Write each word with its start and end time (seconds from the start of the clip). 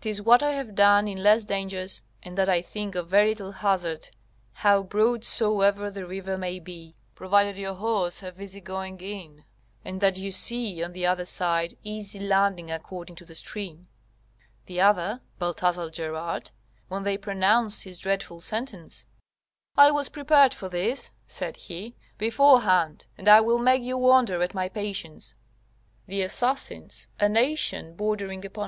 'Tis 0.00 0.20
what 0.20 0.42
I 0.42 0.54
have 0.54 0.74
done 0.74 1.06
in 1.06 1.22
less 1.22 1.44
dangers, 1.44 2.02
and 2.24 2.36
that 2.36 2.48
I 2.48 2.60
think 2.60 2.96
of 2.96 3.06
very 3.08 3.28
little 3.28 3.52
hazard, 3.52 4.08
how 4.54 4.82
broad 4.82 5.22
soever 5.24 5.88
the 5.88 6.04
river 6.04 6.36
may 6.36 6.58
be, 6.58 6.96
provided 7.14 7.56
your 7.56 7.74
horse 7.74 8.18
have 8.18 8.40
easy 8.40 8.60
going 8.60 8.98
in, 9.00 9.44
and 9.84 10.00
that 10.00 10.18
you 10.18 10.32
see 10.32 10.82
on 10.82 10.94
the 10.94 11.06
other 11.06 11.24
side 11.24 11.78
easy 11.84 12.18
landing 12.18 12.72
according 12.72 13.14
to 13.14 13.24
the 13.24 13.36
stream. 13.36 13.86
The 14.66 14.80
other, 14.80 15.20
[Balthazar 15.38 15.90
Gerard.] 15.90 16.50
when 16.88 17.04
they 17.04 17.16
pronounced 17.16 17.84
his 17.84 18.00
dreadful 18.00 18.40
sentence, 18.40 19.06
"I 19.76 19.92
was 19.92 20.08
prepared 20.08 20.54
for 20.54 20.68
this," 20.68 21.12
said 21.28 21.54
he, 21.56 21.94
"beforehand, 22.18 23.06
and 23.16 23.28
I 23.28 23.40
will 23.42 23.58
make 23.58 23.84
you 23.84 23.96
wonder 23.96 24.42
at 24.42 24.54
my 24.54 24.68
patience." 24.68 25.36
The 26.08 26.22
Assassins, 26.22 27.06
a 27.20 27.28
nation 27.28 27.94
bordering 27.94 27.94
upon 27.94 27.94
Phoenicia, 27.94 27.94
[Or 27.94 28.06
in 28.08 28.16
Egypt, 28.16 28.26
Syria, 28.26 28.34
and 28.34 28.54
Persia. 28.54 28.66